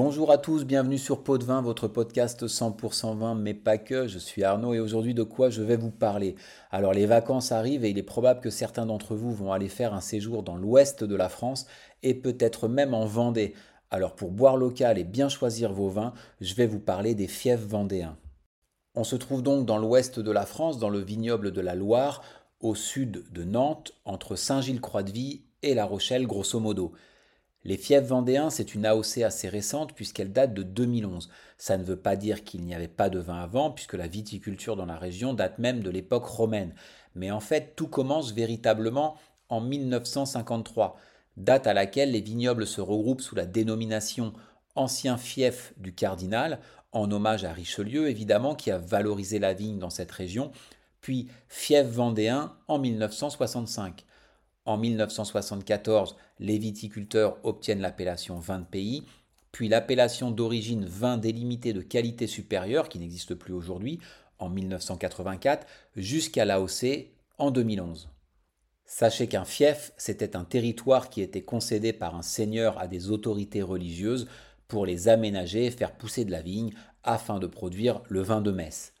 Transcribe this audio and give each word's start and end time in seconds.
à 0.00 0.38
tous, 0.38 0.64
bienvenue 0.64 0.96
sur 0.96 1.24
Pot 1.24 1.38
de 1.38 1.44
Vin, 1.44 1.60
votre 1.60 1.88
podcast 1.88 2.46
100% 2.46 3.18
vin, 3.18 3.34
mais 3.34 3.52
pas 3.52 3.78
que. 3.78 4.06
Je 4.06 4.20
suis 4.20 4.44
Arnaud 4.44 4.72
et 4.72 4.78
aujourd'hui 4.78 5.12
de 5.12 5.24
quoi 5.24 5.50
je 5.50 5.60
vais 5.60 5.76
vous 5.76 5.90
parler 5.90 6.36
Alors 6.70 6.92
les 6.92 7.04
vacances 7.04 7.50
arrivent 7.50 7.84
et 7.84 7.90
il 7.90 7.98
est 7.98 8.04
probable 8.04 8.40
que 8.40 8.48
certains 8.48 8.86
d'entre 8.86 9.16
vous 9.16 9.34
vont 9.34 9.52
aller 9.52 9.68
faire 9.68 9.94
un 9.94 10.00
séjour 10.00 10.44
dans 10.44 10.56
l'ouest 10.56 11.02
de 11.02 11.16
la 11.16 11.28
France 11.28 11.66
et 12.04 12.14
peut-être 12.14 12.68
même 12.68 12.94
en 12.94 13.06
Vendée. 13.06 13.54
Alors 13.90 14.14
pour 14.14 14.30
boire 14.30 14.56
local 14.56 14.98
et 14.98 15.04
bien 15.04 15.28
choisir 15.28 15.72
vos 15.72 15.88
vins, 15.88 16.14
je 16.40 16.54
vais 16.54 16.66
vous 16.66 16.80
parler 16.80 17.16
des 17.16 17.26
fiefs 17.26 17.66
vendéens. 17.66 18.16
On 18.94 19.04
se 19.04 19.16
trouve 19.16 19.42
donc 19.42 19.66
dans 19.66 19.78
l'ouest 19.78 20.20
de 20.20 20.30
la 20.30 20.46
France, 20.46 20.78
dans 20.78 20.90
le 20.90 21.00
vignoble 21.00 21.50
de 21.50 21.60
la 21.60 21.74
Loire, 21.74 22.22
au 22.60 22.76
sud 22.76 23.24
de 23.32 23.42
Nantes, 23.42 23.94
entre 24.04 24.36
Saint-Gilles-Croix-de-Vie 24.36 25.42
et 25.62 25.74
La 25.74 25.86
Rochelle 25.86 26.28
grosso 26.28 26.60
modo. 26.60 26.92
Les 27.68 27.76
fiefs 27.76 28.06
vendéens, 28.06 28.48
c'est 28.48 28.74
une 28.74 28.86
AOC 28.86 29.18
assez 29.18 29.46
récente 29.46 29.92
puisqu'elle 29.92 30.32
date 30.32 30.54
de 30.54 30.62
2011. 30.62 31.28
Ça 31.58 31.76
ne 31.76 31.84
veut 31.84 31.98
pas 31.98 32.16
dire 32.16 32.42
qu'il 32.42 32.62
n'y 32.62 32.74
avait 32.74 32.88
pas 32.88 33.10
de 33.10 33.18
vin 33.18 33.42
avant, 33.42 33.70
puisque 33.70 33.92
la 33.92 34.08
viticulture 34.08 34.74
dans 34.74 34.86
la 34.86 34.96
région 34.96 35.34
date 35.34 35.58
même 35.58 35.82
de 35.82 35.90
l'époque 35.90 36.24
romaine. 36.24 36.74
Mais 37.14 37.30
en 37.30 37.40
fait, 37.40 37.74
tout 37.76 37.86
commence 37.86 38.32
véritablement 38.32 39.18
en 39.50 39.60
1953, 39.60 40.96
date 41.36 41.66
à 41.66 41.74
laquelle 41.74 42.12
les 42.12 42.22
vignobles 42.22 42.66
se 42.66 42.80
regroupent 42.80 43.20
sous 43.20 43.34
la 43.34 43.44
dénomination 43.44 44.32
Ancien 44.74 45.18
fief 45.18 45.74
du 45.76 45.94
cardinal, 45.94 46.60
en 46.92 47.12
hommage 47.12 47.44
à 47.44 47.52
Richelieu 47.52 48.08
évidemment, 48.08 48.54
qui 48.54 48.70
a 48.70 48.78
valorisé 48.78 49.38
la 49.38 49.52
vigne 49.52 49.78
dans 49.78 49.90
cette 49.90 50.12
région, 50.12 50.52
puis 51.02 51.28
fief 51.48 51.84
vendéen 51.86 52.56
en 52.66 52.78
1965. 52.78 54.06
En 54.68 54.76
1974, 54.76 56.14
les 56.40 56.58
viticulteurs 56.58 57.38
obtiennent 57.42 57.80
l'appellation 57.80 58.38
vin 58.38 58.58
de 58.58 58.66
pays, 58.66 59.02
puis 59.50 59.66
l'appellation 59.66 60.30
d'origine 60.30 60.84
vin 60.84 61.16
délimité 61.16 61.72
de 61.72 61.80
qualité 61.80 62.26
supérieure, 62.26 62.90
qui 62.90 62.98
n'existe 62.98 63.34
plus 63.34 63.54
aujourd'hui, 63.54 63.98
en 64.38 64.50
1984, 64.50 65.66
jusqu'à 65.96 66.44
l'AOC 66.44 67.06
en 67.38 67.50
2011. 67.50 68.10
Sachez 68.84 69.26
qu'un 69.26 69.46
fief, 69.46 69.92
c'était 69.96 70.36
un 70.36 70.44
territoire 70.44 71.08
qui 71.08 71.22
était 71.22 71.40
concédé 71.40 71.94
par 71.94 72.14
un 72.14 72.20
seigneur 72.20 72.78
à 72.78 72.88
des 72.88 73.10
autorités 73.10 73.62
religieuses 73.62 74.28
pour 74.66 74.84
les 74.84 75.08
aménager 75.08 75.64
et 75.64 75.70
faire 75.70 75.96
pousser 75.96 76.26
de 76.26 76.30
la 76.30 76.42
vigne 76.42 76.74
afin 77.04 77.38
de 77.38 77.46
produire 77.46 78.02
le 78.10 78.20
vin 78.20 78.42
de 78.42 78.50
messe. 78.50 78.92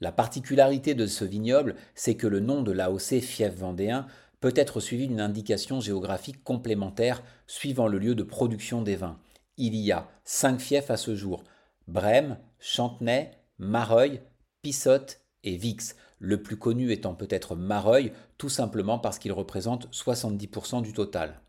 La 0.00 0.12
particularité 0.12 0.94
de 0.94 1.06
ce 1.06 1.24
vignoble, 1.24 1.74
c'est 1.94 2.16
que 2.16 2.26
le 2.26 2.40
nom 2.40 2.62
de 2.62 2.72
l'AOC 2.72 3.20
fief 3.20 3.54
vendéen 3.54 4.06
peut 4.40 4.52
être 4.56 4.80
suivi 4.80 5.08
d'une 5.08 5.20
indication 5.20 5.80
géographique 5.80 6.44
complémentaire 6.44 7.22
suivant 7.46 7.88
le 7.88 7.98
lieu 7.98 8.14
de 8.14 8.22
production 8.22 8.82
des 8.82 8.96
vins. 8.96 9.18
Il 9.56 9.74
y 9.74 9.92
a 9.92 10.08
cinq 10.24 10.60
fiefs 10.60 10.90
à 10.90 10.96
ce 10.96 11.14
jour 11.14 11.44
Brême, 11.88 12.38
Chantenay, 12.58 13.30
Mareuil, 13.58 14.20
Pissotte 14.62 15.20
et 15.44 15.56
Vix, 15.56 15.96
le 16.18 16.42
plus 16.42 16.56
connu 16.56 16.90
étant 16.90 17.14
peut-être 17.14 17.54
Mareuil, 17.54 18.12
tout 18.38 18.48
simplement 18.48 18.98
parce 18.98 19.18
qu'il 19.18 19.32
représente 19.32 19.88
70% 19.94 20.82
du 20.82 20.92
total. 20.92 21.40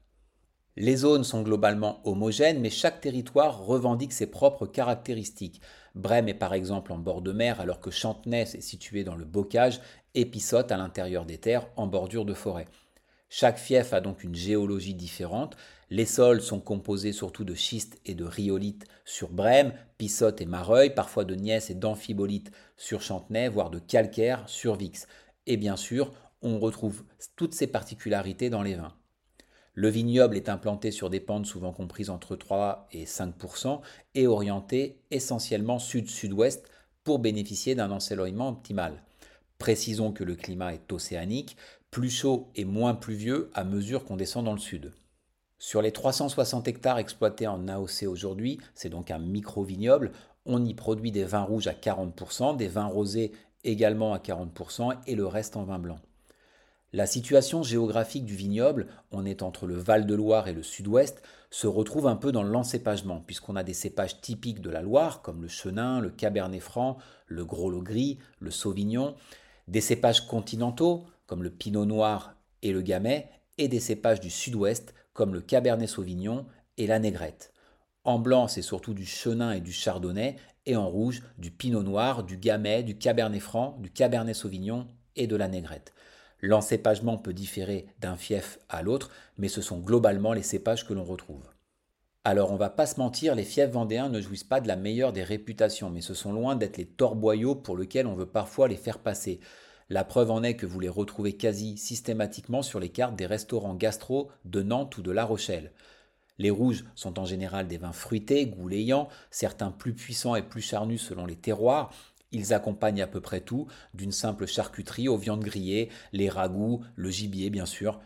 Les 0.76 0.98
zones 0.98 1.24
sont 1.24 1.42
globalement 1.42 2.02
homogènes, 2.04 2.60
mais 2.60 2.70
chaque 2.70 3.02
territoire 3.02 3.66
revendique 3.66 4.14
ses 4.14 4.28
propres 4.28 4.68
caractéristiques. 4.68 5.60
Brême 5.96 6.30
est 6.30 6.36
par 6.36 6.54
exemple 6.54 6.94
en 6.94 7.00
bord 7.00 7.24
de 7.24 7.32
mer, 7.32 7.60
alors 7.60 7.82
que 7.82 7.90
Chantenay 7.90 8.42
est 8.42 8.62
situé 8.62 9.04
dans 9.04 9.16
le 9.16 9.26
bocage, 9.26 9.82
et 10.18 10.26
Pissotte 10.26 10.72
à 10.72 10.78
l'intérieur 10.78 11.26
des 11.26 11.38
terres, 11.38 11.68
en 11.76 11.86
bordure 11.86 12.26
de 12.26 12.34
forêt. 12.34 12.66
Chaque 13.30 13.60
fief 13.60 13.94
a 13.94 14.02
donc 14.02 14.24
une 14.24 14.34
géologie 14.34 14.96
différente. 14.96 15.56
Les 15.92 16.08
sols 16.08 16.42
sont 16.42 16.60
composés 16.60 17.12
surtout 17.12 17.44
de 17.44 17.54
schiste 17.54 18.02
et 18.04 18.16
de 18.16 18.26
rhyolite 18.26 18.86
sur 19.06 19.30
Brême, 19.30 19.74
Pissotte 20.00 20.42
et 20.42 20.48
Mareuil, 20.48 20.96
parfois 20.96 21.24
de 21.24 21.36
gneiss 21.36 21.70
et 21.70 21.76
d'amphibolite 21.76 22.50
sur 22.78 23.04
Chantenay, 23.04 23.48
voire 23.48 23.70
de 23.70 23.78
calcaire 23.78 24.44
sur 24.50 24.76
Vix. 24.76 25.08
Et 25.46 25.56
bien 25.56 25.76
sûr, 25.76 26.12
on 26.42 26.58
retrouve 26.58 27.04
toutes 27.36 27.54
ces 27.54 27.68
particularités 27.68 28.50
dans 28.50 28.64
les 28.64 28.74
vins. 28.74 28.96
Le 29.76 29.90
vignoble 29.90 30.36
est 30.36 30.50
implanté 30.50 30.90
sur 30.90 31.12
des 31.12 31.20
pentes 31.20 31.46
souvent 31.46 31.74
comprises 31.74 32.10
entre 32.10 32.36
3 32.36 32.88
et 32.92 33.06
5% 33.06 33.82
et 34.16 34.26
orienté 34.26 35.00
essentiellement 35.12 35.78
sud-sud-ouest 35.78 36.68
pour 37.04 37.20
bénéficier 37.20 37.76
d'un 37.76 37.92
ensoleillement 37.92 38.50
optimal. 38.50 39.04
Précisons 39.58 40.12
que 40.12 40.24
le 40.24 40.36
climat 40.36 40.74
est 40.74 40.92
océanique, 40.92 41.58
plus 41.92 42.10
chaud 42.10 42.52
et 42.56 42.66
moins 42.66 42.94
pluvieux 42.94 43.50
à 43.54 43.64
mesure 43.64 44.06
qu'on 44.06 44.18
descend 44.18 44.46
dans 44.46 44.54
le 44.54 44.60
sud. 44.60 44.92
Sur 45.60 45.82
les 45.82 45.92
360 45.92 46.68
hectares 46.68 47.00
exploités 47.00 47.48
en 47.48 47.68
AOC 47.68 48.04
aujourd'hui, 48.08 48.60
c'est 48.76 48.90
donc 48.90 49.10
un 49.10 49.18
micro-vignoble, 49.18 50.12
on 50.46 50.64
y 50.64 50.76
produit 50.76 51.12
des 51.12 51.24
vins 51.24 51.44
rouges 51.44 51.68
à 51.68 51.74
40%, 51.74 52.56
des 52.56 52.68
vins 52.68 52.86
rosés 52.86 53.32
également 53.64 54.14
à 54.14 54.20
40% 54.20 54.96
et 55.08 55.16
le 55.16 55.26
reste 55.26 55.58
en 55.58 55.64
vin 55.64 55.80
blanc. 55.80 56.00
La 56.94 57.06
situation 57.06 57.64
géographique 57.64 58.24
du 58.24 58.36
vignoble, 58.36 58.88
on 59.12 59.26
est 59.26 59.42
entre 59.42 59.68
le 59.68 59.76
Val-de-Loire 59.76 60.48
et 60.48 60.54
le 60.54 60.64
sud-ouest, 60.64 61.22
se 61.50 61.68
retrouve 61.68 62.08
un 62.08 62.16
peu 62.16 62.32
dans 62.32 62.44
l'encépagement, 62.44 63.22
puisqu'on 63.26 63.58
a 63.58 63.64
des 63.64 63.74
cépages 63.74 64.22
typiques 64.22 64.62
de 64.62 64.70
la 64.70 64.82
Loire, 64.82 65.22
comme 65.22 65.42
le 65.42 65.50
Chenin, 65.50 66.00
le 66.00 66.10
Cabernet 66.10 66.62
Franc, 66.62 66.98
le 67.26 67.44
Gros-Lot 67.44 67.82
Gris, 67.82 68.20
le 68.40 68.52
Sauvignon, 68.52 69.16
des 69.68 69.82
cépages 69.82 70.28
continentaux, 70.28 71.06
comme 71.26 71.44
le 71.44 71.50
Pinot 71.50 71.86
Noir 71.86 72.36
et 72.62 72.72
le 72.72 72.82
Gamay, 72.82 73.30
et 73.58 73.68
des 73.68 73.80
cépages 73.80 74.20
du 74.20 74.30
sud-ouest, 74.30 74.94
comme 75.14 75.34
le 75.34 75.42
Cabernet 75.42 75.90
Sauvignon 75.90 76.46
et 76.78 76.88
la 76.88 77.00
Négrette. 77.00 77.52
En 78.04 78.20
blanc, 78.20 78.48
c'est 78.48 78.62
surtout 78.62 78.94
du 78.94 79.06
Chenin 79.06 79.52
et 79.52 79.62
du 79.62 79.74
Chardonnay, 79.74 80.38
et 80.66 80.76
en 80.76 80.88
rouge, 80.88 81.24
du 81.38 81.52
Pinot 81.52 81.84
Noir, 81.84 82.24
du 82.24 82.38
Gamay, 82.38 82.84
du 82.84 82.98
Cabernet 82.98 83.42
Franc, 83.42 83.78
du 83.80 83.90
Cabernet 83.90 84.36
Sauvignon 84.36 84.88
et 85.16 85.28
de 85.28 85.36
la 85.36 85.48
Négrette. 85.48 85.94
L'encépagement 86.40 87.18
peut 87.18 87.34
différer 87.34 87.88
d'un 88.00 88.16
fief 88.16 88.60
à 88.70 88.84
l'autre, 88.84 89.12
mais 89.38 89.48
ce 89.48 89.62
sont 89.62 89.80
globalement 89.80 90.34
les 90.34 90.44
cépages 90.44 90.86
que 90.86 90.94
l'on 90.94 91.04
retrouve. 91.04 91.44
Alors 92.30 92.52
on 92.52 92.58
va 92.58 92.70
pas 92.70 92.88
se 92.88 93.00
mentir, 93.00 93.36
les 93.36 93.46
fiefs 93.46 93.72
vendéens 93.72 94.10
ne 94.10 94.20
jouissent 94.20 94.44
pas 94.44 94.60
de 94.60 94.68
la 94.68 94.76
meilleure 94.76 95.14
des 95.14 95.24
réputations, 95.24 95.90
mais 95.90 96.02
ce 96.02 96.14
sont 96.14 96.34
loin 96.34 96.58
d'être 96.58 96.76
les 96.76 96.86
torboyaux 96.86 97.56
pour 97.56 97.78
lesquels 97.78 98.06
on 98.06 98.16
veut 98.16 98.26
parfois 98.26 98.68
les 98.68 98.76
faire 98.76 99.00
passer. 99.00 99.40
La 99.90 100.04
preuve 100.04 100.30
en 100.32 100.44
est 100.44 100.58
que 100.58 100.66
vous 100.66 100.82
les 100.82 100.90
retrouvez 100.90 101.38
quasi 101.38 101.78
systématiquement 101.78 102.64
sur 102.64 102.82
les 102.82 102.90
cartes 102.90 103.16
des 103.16 103.28
restaurants 103.28 103.76
gastro 103.76 104.30
de 104.44 104.62
Nantes 104.62 104.98
ou 104.98 105.02
de 105.04 105.12
La 105.12 105.24
Rochelle. 105.24 105.72
Les 106.38 106.50
rouges 106.50 106.84
sont 106.96 107.18
en 107.18 107.24
général 107.24 107.70
des 107.70 107.78
vins 107.78 107.94
fruités, 107.94 108.46
goulayants, 108.46 109.08
certains 109.32 109.72
plus 109.72 109.94
puissants 109.94 110.36
et 110.36 110.44
plus 110.44 110.60
charnus 110.60 111.04
selon 111.04 111.28
les 111.28 111.38
terroirs, 111.38 111.94
ils 112.34 112.54
accompagnent 112.54 113.04
à 113.04 113.08
peu 113.08 113.22
près 113.22 113.40
tout, 113.40 113.68
d'une 113.94 114.12
simple 114.12 114.48
charcuterie 114.48 115.08
aux 115.08 115.18
viandes 115.18 115.46
grillées, 115.46 115.88
les 116.12 116.28
ragoûts, 116.28 116.84
le 116.98 117.10
gibier 117.10 117.50
bien 117.50 117.66
sûr. 117.66 118.02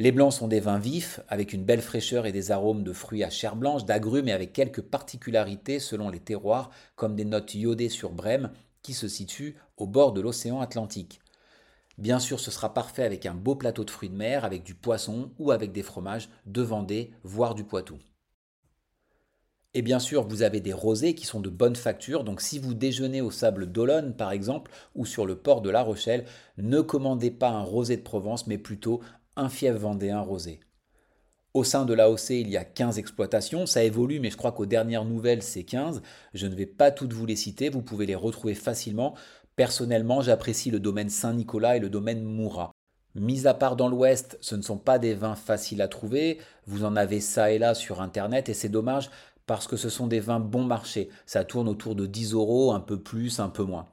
Les 0.00 0.12
blancs 0.12 0.32
sont 0.32 0.48
des 0.48 0.60
vins 0.60 0.78
vifs, 0.78 1.20
avec 1.28 1.52
une 1.52 1.66
belle 1.66 1.82
fraîcheur 1.82 2.24
et 2.24 2.32
des 2.32 2.52
arômes 2.52 2.84
de 2.84 2.92
fruits 2.94 3.22
à 3.22 3.28
chair 3.28 3.54
blanche, 3.54 3.84
d'agrumes 3.84 4.28
et 4.28 4.32
avec 4.32 4.54
quelques 4.54 4.80
particularités 4.80 5.78
selon 5.78 6.08
les 6.08 6.20
terroirs, 6.20 6.70
comme 6.96 7.14
des 7.14 7.26
notes 7.26 7.54
iodées 7.54 7.90
sur 7.90 8.10
Brême, 8.10 8.50
qui 8.80 8.94
se 8.94 9.08
situe 9.08 9.56
au 9.76 9.86
bord 9.86 10.14
de 10.14 10.22
l'océan 10.22 10.62
Atlantique. 10.62 11.20
Bien 11.98 12.18
sûr, 12.18 12.40
ce 12.40 12.50
sera 12.50 12.72
parfait 12.72 13.04
avec 13.04 13.26
un 13.26 13.34
beau 13.34 13.56
plateau 13.56 13.84
de 13.84 13.90
fruits 13.90 14.08
de 14.08 14.16
mer, 14.16 14.46
avec 14.46 14.62
du 14.62 14.74
poisson 14.74 15.32
ou 15.38 15.50
avec 15.50 15.70
des 15.70 15.82
fromages 15.82 16.30
de 16.46 16.62
Vendée, 16.62 17.10
voire 17.22 17.54
du 17.54 17.64
Poitou. 17.64 17.98
Et 19.72 19.82
bien 19.82 20.00
sûr, 20.00 20.26
vous 20.26 20.42
avez 20.42 20.60
des 20.60 20.72
rosés 20.72 21.14
qui 21.14 21.26
sont 21.26 21.40
de 21.40 21.48
bonne 21.48 21.76
facture. 21.76 22.24
Donc 22.24 22.40
si 22.40 22.58
vous 22.58 22.74
déjeunez 22.74 23.20
au 23.20 23.30
sable 23.30 23.70
d'Olonne, 23.70 24.16
par 24.16 24.32
exemple, 24.32 24.72
ou 24.96 25.06
sur 25.06 25.26
le 25.26 25.36
port 25.36 25.60
de 25.60 25.70
La 25.70 25.82
Rochelle, 25.82 26.24
ne 26.56 26.80
commandez 26.80 27.30
pas 27.30 27.50
un 27.50 27.62
rosé 27.62 27.96
de 27.96 28.02
Provence, 28.02 28.48
mais 28.48 28.58
plutôt 28.58 29.00
un 29.36 29.48
fief 29.48 29.74
vendéen 29.74 30.20
rosé. 30.20 30.60
Au 31.52 31.64
sein 31.64 31.84
de 31.84 31.94
l'AOC, 31.94 32.30
il 32.30 32.48
y 32.48 32.56
a 32.56 32.64
15 32.64 32.98
exploitations. 32.98 33.66
Ça 33.66 33.82
évolue, 33.82 34.20
mais 34.20 34.30
je 34.30 34.36
crois 34.36 34.52
qu'aux 34.52 34.66
dernières 34.66 35.04
nouvelles, 35.04 35.42
c'est 35.42 35.64
15. 35.64 36.00
Je 36.32 36.46
ne 36.46 36.54
vais 36.54 36.66
pas 36.66 36.92
toutes 36.92 37.12
vous 37.12 37.26
les 37.26 37.34
citer. 37.34 37.70
Vous 37.70 37.82
pouvez 37.82 38.06
les 38.06 38.14
retrouver 38.14 38.54
facilement. 38.54 39.14
Personnellement, 39.56 40.20
j'apprécie 40.20 40.70
le 40.70 40.78
domaine 40.78 41.10
Saint-Nicolas 41.10 41.76
et 41.76 41.80
le 41.80 41.90
domaine 41.90 42.22
Moura. 42.22 42.72
Mis 43.16 43.48
à 43.48 43.54
part 43.54 43.74
dans 43.74 43.88
l'Ouest, 43.88 44.38
ce 44.40 44.54
ne 44.54 44.62
sont 44.62 44.78
pas 44.78 45.00
des 45.00 45.14
vins 45.14 45.34
faciles 45.34 45.82
à 45.82 45.88
trouver. 45.88 46.38
Vous 46.66 46.84
en 46.84 46.94
avez 46.94 47.20
ça 47.20 47.50
et 47.50 47.58
là 47.58 47.74
sur 47.74 48.00
Internet 48.00 48.48
et 48.48 48.54
c'est 48.54 48.68
dommage 48.68 49.10
parce 49.46 49.66
que 49.66 49.76
ce 49.76 49.88
sont 49.88 50.06
des 50.06 50.20
vins 50.20 50.38
bon 50.38 50.62
marché. 50.62 51.08
Ça 51.26 51.44
tourne 51.44 51.68
autour 51.68 51.96
de 51.96 52.06
10 52.06 52.34
euros, 52.34 52.70
un 52.72 52.78
peu 52.78 53.02
plus, 53.02 53.40
un 53.40 53.48
peu 53.48 53.64
moins. 53.64 53.88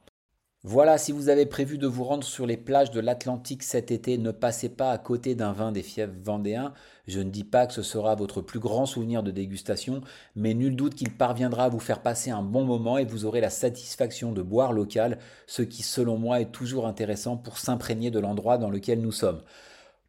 Voilà, 0.64 0.98
si 0.98 1.12
vous 1.12 1.28
avez 1.28 1.46
prévu 1.46 1.78
de 1.78 1.86
vous 1.86 2.02
rendre 2.02 2.24
sur 2.24 2.44
les 2.44 2.56
plages 2.56 2.90
de 2.90 2.98
l'Atlantique 2.98 3.62
cet 3.62 3.92
été, 3.92 4.18
ne 4.18 4.32
passez 4.32 4.68
pas 4.68 4.90
à 4.90 4.98
côté 4.98 5.36
d'un 5.36 5.52
vin 5.52 5.70
des 5.70 5.84
fiefs 5.84 6.10
vendéens. 6.24 6.74
Je 7.06 7.20
ne 7.20 7.30
dis 7.30 7.44
pas 7.44 7.68
que 7.68 7.72
ce 7.72 7.84
sera 7.84 8.16
votre 8.16 8.40
plus 8.40 8.58
grand 8.58 8.84
souvenir 8.84 9.22
de 9.22 9.30
dégustation, 9.30 10.00
mais 10.34 10.54
nul 10.54 10.74
doute 10.74 10.96
qu'il 10.96 11.12
parviendra 11.12 11.66
à 11.66 11.68
vous 11.68 11.78
faire 11.78 12.02
passer 12.02 12.30
un 12.30 12.42
bon 12.42 12.64
moment 12.64 12.98
et 12.98 13.04
vous 13.04 13.24
aurez 13.24 13.40
la 13.40 13.50
satisfaction 13.50 14.32
de 14.32 14.42
boire 14.42 14.72
local, 14.72 15.20
ce 15.46 15.62
qui 15.62 15.84
selon 15.84 16.18
moi 16.18 16.40
est 16.40 16.50
toujours 16.50 16.88
intéressant 16.88 17.36
pour 17.36 17.56
s'imprégner 17.56 18.10
de 18.10 18.18
l'endroit 18.18 18.58
dans 18.58 18.70
lequel 18.70 19.00
nous 19.00 19.12
sommes. 19.12 19.42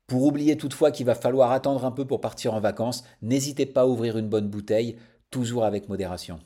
Pour 0.08 0.24
oublier 0.24 0.58
toutefois 0.58 0.90
qu'il 0.90 1.06
va 1.06 1.14
falloir 1.14 1.52
attendre 1.52 1.86
un 1.86 1.92
peu 1.92 2.06
pour 2.06 2.22
partir 2.22 2.56
en 2.56 2.60
vacances, 2.60 3.04
n'hésitez 3.22 3.68
pas 3.68 3.82
à 3.82 3.88
ouvrir 3.88 4.18
une 4.18 4.30
bonne 4.30 4.50
bouteille. 4.50 4.98
toujours 5.30 5.64
avec 5.64 5.90
modération. 5.90 6.40